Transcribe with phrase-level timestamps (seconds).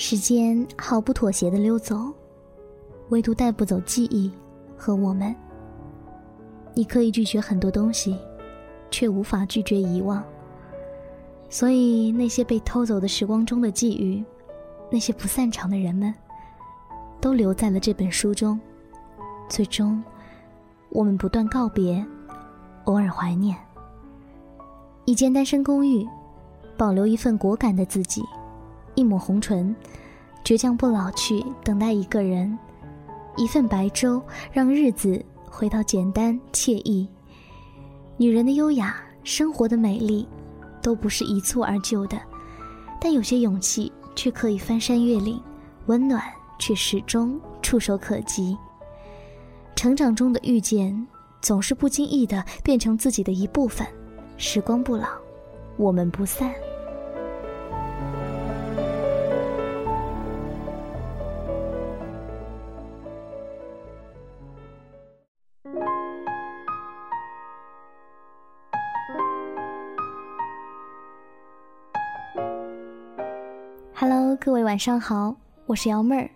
[0.00, 2.14] 时间毫不妥协的溜走，
[3.08, 4.30] 唯独带不走记忆
[4.76, 5.34] 和我们。
[6.72, 8.16] 你可以拒绝很多东西，
[8.92, 10.22] 却无法拒绝遗忘。
[11.50, 14.24] 所以，那些被偷走的时光中的际遇，
[14.88, 16.14] 那些不散场的人们，
[17.20, 18.58] 都留在了这本书中。
[19.48, 20.00] 最终，
[20.90, 22.06] 我们不断告别，
[22.84, 23.56] 偶尔怀念。
[25.06, 26.08] 一间单身公寓，
[26.76, 28.22] 保留一份果敢的自己。
[28.98, 29.72] 一抹红唇，
[30.44, 32.58] 倔强不老去，等待一个人，
[33.36, 34.20] 一份白粥，
[34.50, 37.08] 让日子回到简单惬意。
[38.16, 40.26] 女人的优雅，生活的美丽，
[40.82, 42.18] 都不是一蹴而就的，
[43.00, 45.40] 但有些勇气却可以翻山越岭，
[45.86, 46.20] 温暖
[46.58, 48.58] 却始终触手可及。
[49.76, 51.06] 成长中的遇见，
[51.40, 53.86] 总是不经意的变成自己的一部分。
[54.36, 55.06] 时光不老，
[55.76, 56.52] 我们不散。
[74.40, 75.34] 各位晚上好，
[75.66, 76.30] 我是瑶妹儿。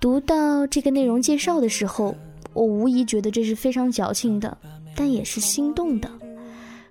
[0.00, 2.14] 读到这个内容介绍的时候，
[2.54, 4.56] 我无疑觉得这是非常矫情的，
[4.96, 6.10] 但也是心动的。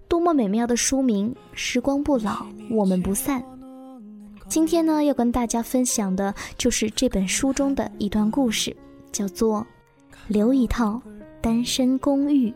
[0.07, 1.35] 多么美妙的书名！
[1.53, 3.43] 时光不老，我们不散。
[4.47, 8.75] 今天呢，要跟大家分享的就是这本书中的一段故事，
[9.11, 9.59] 叫做
[10.27, 11.01] 《留一套
[11.41, 12.49] 单身公寓》。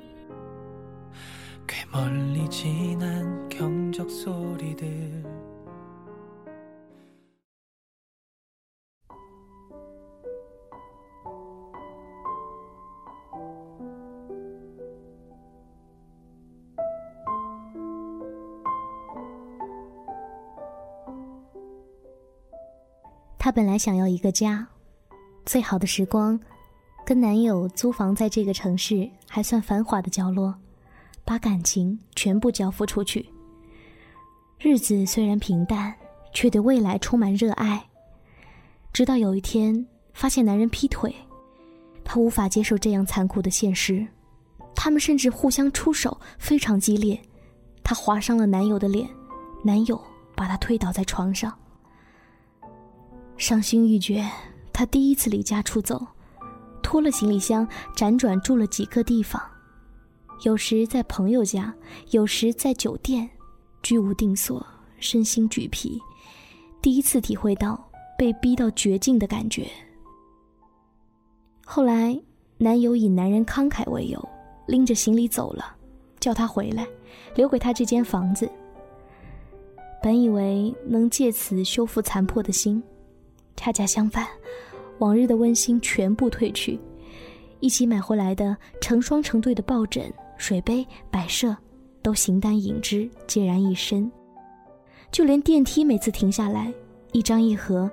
[23.46, 24.68] 她本来想要一个家，
[25.46, 26.40] 最好的时光，
[27.06, 30.52] 跟男友租房在这个城市还算繁华的角落，
[31.24, 33.30] 把感情全部交付出去。
[34.58, 35.94] 日子虽然平淡，
[36.34, 37.88] 却对未来充满热爱。
[38.92, 39.86] 直到有一天
[40.16, 41.16] 发现男人劈腿，
[42.04, 44.04] 她无法接受这样残酷的现实，
[44.74, 47.22] 他们甚至互相出手，非常激烈。
[47.84, 49.08] 她划伤了男友的脸，
[49.64, 50.04] 男友
[50.36, 51.56] 把她推倒在床上。
[53.38, 54.26] 伤心欲绝，
[54.72, 56.06] 她第一次离家出走，
[56.82, 59.42] 拖了行李箱，辗转住了几个地方，
[60.44, 61.74] 有时在朋友家，
[62.12, 63.30] 有时在酒店，
[63.84, 64.66] 居无定所，
[65.00, 66.00] 身心俱疲。
[66.82, 69.68] 第一次体会到被逼到绝境的感觉。
[71.66, 72.18] 后来，
[72.58, 74.30] 男友以男人慷慨为由，
[74.68, 75.76] 拎着行李走了，
[76.20, 76.88] 叫她回来，
[77.36, 78.50] 留给她这间房子。
[80.02, 82.82] 本以为能借此修复残破的心。
[83.56, 84.28] 恰恰相反，
[85.00, 86.80] 往日的温馨全部褪去，
[87.60, 91.56] 一起买回来的成双成对的抱枕、水杯、摆设，
[92.02, 94.12] 都形单影只，孑然一身。
[95.12, 96.74] 就连电梯每次停下来，
[97.12, 97.90] 一张一合，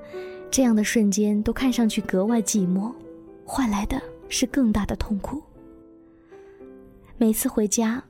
[0.51, 2.93] 这样的瞬间都看上去格外寂寞，
[3.45, 5.41] 换来的是更大的痛苦。
[7.17, 8.03] 每次回家，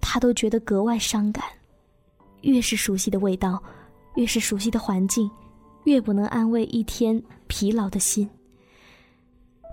[0.00, 1.44] 他都觉得格外伤感。
[2.42, 3.62] 越是熟悉的味道，
[4.16, 5.30] 越是熟悉的环境。
[5.84, 8.28] 越不能安慰一天疲劳的心。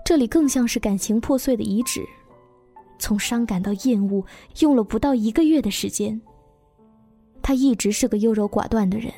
[0.04, 2.02] 这里更像是感情破碎的遗址，
[2.98, 4.24] 从伤感到厌恶，
[4.60, 6.18] 用了不到一个月的时间。
[7.42, 9.12] 他一直是个优柔寡断的人，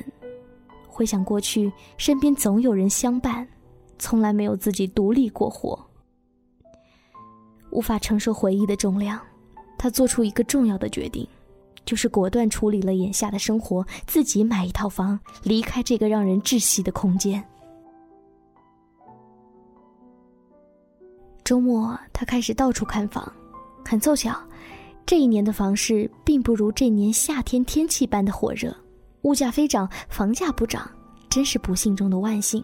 [0.87, 3.47] 回想过去，身边总有人相伴，
[3.97, 5.79] 从来没有自己独立过活。
[7.71, 9.19] 无法承受回忆的重量，
[9.77, 11.25] 他做出一个重要的决定。
[11.91, 17.43] 就是果断处理了眼下的生活，自己买一套房，离开这个让人窒息的空间。
[21.43, 23.29] 周末，他开始到处看房，
[23.83, 24.33] 很凑巧，
[25.05, 28.73] 这一年的房市并不如这年夏天天气般的火热，
[29.23, 30.89] 物价飞涨，房价不涨，
[31.29, 32.63] 真是不幸中的万幸。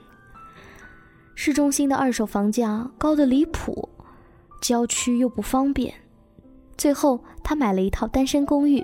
[1.35, 3.89] 市中心的二手房价高的离谱，
[4.61, 5.93] 郊区又不方便，
[6.77, 8.81] 最后他买了一套单身公寓。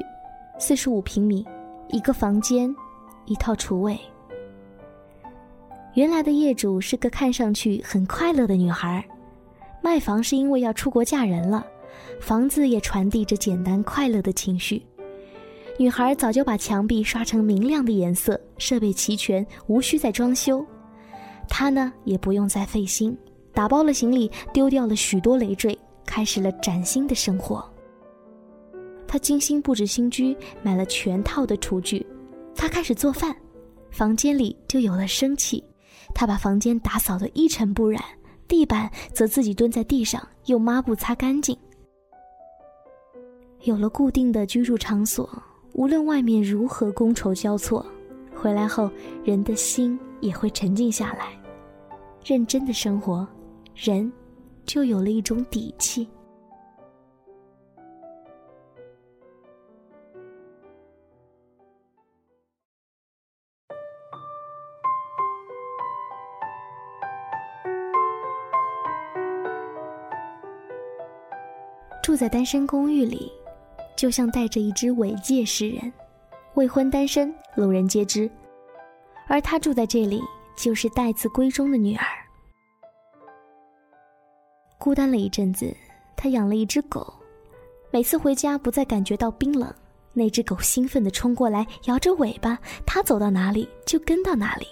[0.60, 1.46] 四十五平米，
[1.90, 2.74] 一个房间，
[3.26, 4.00] 一套厨卫。
[5.96, 9.04] 原来的业主是个看上去很快乐的女孩，
[9.82, 11.66] 卖房是因为要出国嫁人了，
[12.22, 14.86] 房子也传递着简单快乐的情绪。
[15.78, 20.66] 女孩早就把墙壁刷成明亮的颜色，设备齐全，无需再装修。
[21.50, 23.18] 她呢，也不用再费心，
[23.54, 27.68] 打包了行李，丢掉了许多累赘，开始了崭新的生活。
[29.14, 32.04] 他精心布置新居，买了全套的厨具。
[32.56, 33.36] 他开始做饭，
[33.92, 35.64] 房间里就有了生气。
[36.16, 38.04] 他把房间打扫得一尘不染，
[38.48, 41.56] 地板则自己蹲在地上用抹布擦干净。
[43.66, 45.30] 有了固定的居住场所，
[45.74, 47.86] 无论外面如何觥筹交错，
[48.34, 48.90] 回来后
[49.24, 51.40] 人的心也会沉静下来，
[52.26, 53.28] 认真的生活，
[53.76, 54.12] 人
[54.66, 56.08] 就有了一种底气。
[72.04, 73.32] 住在单身公寓里，
[73.96, 75.92] 就像带着一只尾戒示人，
[76.56, 78.30] 未婚单身，路人皆知。
[79.26, 80.22] 而他住在这里，
[80.58, 82.06] 就是待字闺中的女儿。
[84.78, 85.74] 孤单了一阵子，
[86.18, 87.14] 他养了一只狗，
[87.90, 89.74] 每次回家不再感觉到冰冷，
[90.12, 94.68] 那只狗兴奋地冲过来，摇着尾巴，他走到哪里就跟到哪里，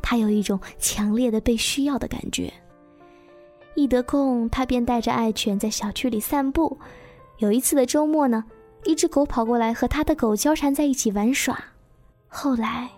[0.00, 2.52] 他有一种强烈的被需要的感觉。
[3.78, 6.76] 一得空，他便带着爱犬在小区里散步。
[7.36, 8.44] 有一次的周末呢，
[8.82, 11.56] 一只狗跑过来和他的狗交缠在一起玩耍。
[12.26, 12.90] 后来，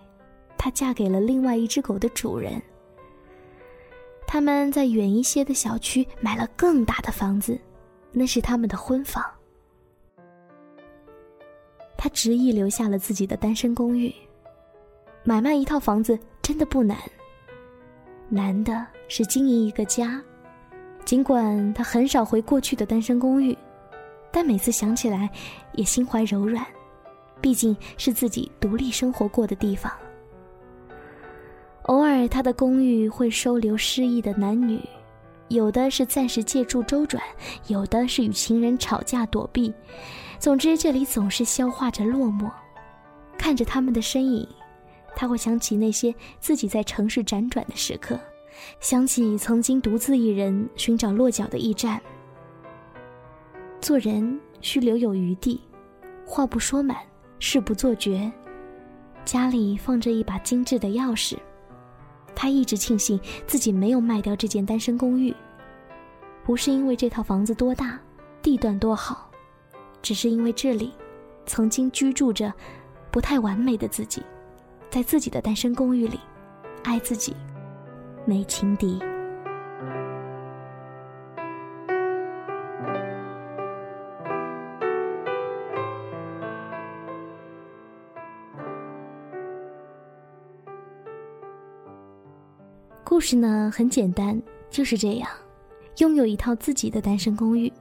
[0.57, 2.59] 她嫁给了另外一只狗的主人。
[4.25, 7.59] 他们在远一些的小区买了更大的房子，
[8.11, 9.23] 那是他们的婚房。
[11.95, 14.11] 他执意留下了自己的单身公寓。
[15.23, 16.97] 买卖一套房子真的不难，
[18.29, 20.19] 难的是经营一个家。
[21.03, 23.57] 尽管他很少回过去的单身公寓，
[24.31, 25.29] 但每次想起来，
[25.73, 26.65] 也心怀柔软。
[27.41, 29.91] 毕竟是自己独立生活过的地方。
[31.83, 34.79] 偶尔，他的公寓会收留失意的男女，
[35.47, 37.21] 有的是暂时借住周转，
[37.67, 39.73] 有的是与情人吵架躲避。
[40.37, 42.49] 总之，这里总是消化着落寞。
[43.37, 44.47] 看着他们的身影，
[45.15, 48.19] 他会想起那些自己在城市辗转的时刻。
[48.79, 52.01] 想起曾经独自一人寻找落脚的驿站。
[53.79, 55.59] 做人需留有余地，
[56.25, 56.97] 话不说满，
[57.39, 58.31] 事不做绝。
[59.25, 61.37] 家里放着一把精致的钥匙，
[62.35, 65.33] 他一直庆幸自己没有卖掉这间单身公寓，
[66.43, 67.99] 不是因为这套房子多大，
[68.41, 69.29] 地段多好，
[70.01, 70.91] 只是因为这里
[71.45, 72.51] 曾经居住着
[73.11, 74.23] 不太完美的自己，
[74.89, 76.19] 在自己的单身公寓里，
[76.83, 77.35] 爱自己。
[78.25, 78.99] 没情敌。
[93.03, 95.29] 故事呢很简单，就是这样，
[95.97, 97.71] 拥有一套自己的单身公寓。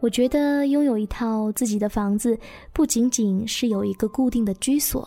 [0.00, 2.38] 我觉得拥有一套自己的房子，
[2.72, 5.06] 不仅仅是有一个固定的居所。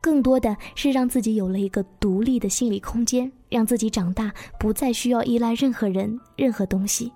[0.00, 7.12] 更多的是让自己有了一个独立的心理空间，让自己长大，不再需要依赖任何人、任何东西。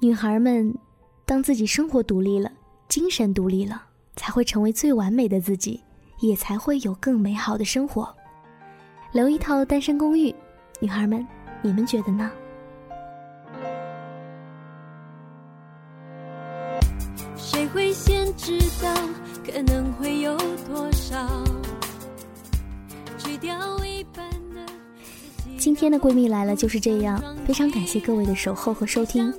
[0.00, 0.76] 女孩们，
[1.24, 2.50] 当自己生活独立了，
[2.88, 3.82] 精神独立了，
[4.16, 5.82] 才会成为最完美的自己，
[6.20, 8.12] 也才会有更美好的生活。
[9.12, 10.34] 留一套单身公寓，
[10.80, 11.26] 女孩们，
[11.62, 12.30] 你们觉得呢？
[17.36, 18.92] 谁会先知道？
[19.46, 20.36] 可能会有
[20.66, 21.16] 多少？
[25.56, 29.32] 今天的闺蜜来了就是这样，非常感谢各位的守候和收听。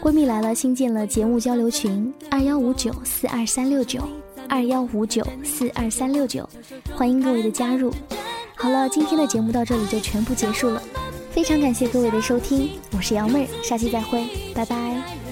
[0.00, 4.00] 闺蜜来了新建了节目交流群二幺五九四二三六九
[4.48, 6.48] 二幺五九四二三六九，
[6.94, 7.92] 欢迎各位的加入。
[8.54, 10.82] 好了，今天的节目到这里就全部结束了，
[11.32, 15.29] 非常感谢各位的收听，我是瑶妹儿，下期再会，拜拜。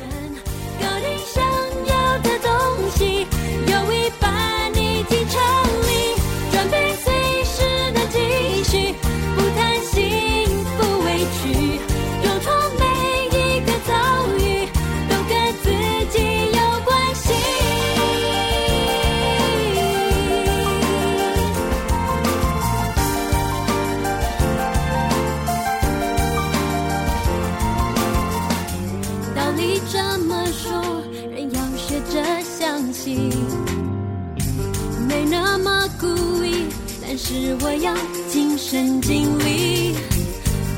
[35.07, 36.07] 没那么故
[36.45, 36.67] 意，
[37.01, 37.95] 但是我要
[38.29, 39.95] 亲身经历，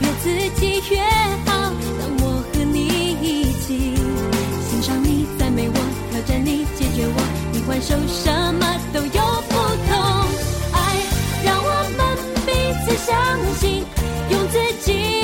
[0.01, 1.01] 越自己越
[1.47, 1.73] 好。
[1.99, 2.79] 当我和你
[3.21, 3.95] 一起，
[4.71, 5.75] 欣赏你，赞美我，
[6.11, 7.23] 挑战你，解决我，
[7.53, 9.55] 你还手什么都有不
[9.89, 9.91] 同。
[10.73, 10.77] 爱
[11.45, 12.01] 让我们
[12.47, 12.49] 彼
[12.85, 13.11] 此相
[13.59, 13.85] 信，
[14.31, 15.20] 用自己。